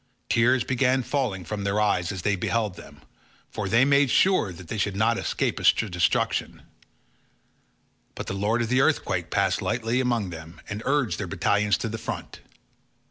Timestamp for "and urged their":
10.67-11.27